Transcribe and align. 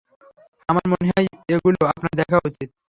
আমার 0.69 0.85
মনে 0.91 1.07
হয় 1.09 1.25
এগুলো 1.49 1.79
আপনার 1.91 2.11
দেখা 2.19 2.37
উচিৎ! 2.47 2.69